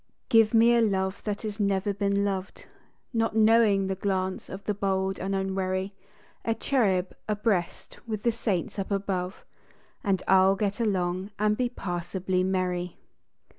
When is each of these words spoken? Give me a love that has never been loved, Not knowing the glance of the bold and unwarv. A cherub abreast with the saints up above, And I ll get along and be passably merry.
Give 0.29 0.51
me 0.55 0.73
a 0.75 0.81
love 0.81 1.21
that 1.25 1.43
has 1.43 1.59
never 1.59 1.93
been 1.93 2.25
loved, 2.25 2.65
Not 3.13 3.35
knowing 3.35 3.85
the 3.85 3.93
glance 3.93 4.49
of 4.49 4.63
the 4.63 4.73
bold 4.73 5.19
and 5.19 5.35
unwarv. 5.35 5.91
A 6.43 6.55
cherub 6.55 7.13
abreast 7.27 7.99
with 8.07 8.23
the 8.23 8.31
saints 8.31 8.79
up 8.79 8.89
above, 8.89 9.45
And 10.03 10.23
I 10.27 10.39
ll 10.43 10.55
get 10.55 10.79
along 10.79 11.29
and 11.37 11.55
be 11.55 11.69
passably 11.69 12.43
merry. 12.43 12.97